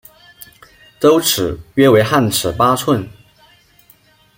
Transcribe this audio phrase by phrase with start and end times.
[0.99, 3.07] 周尺约为汉尺八寸。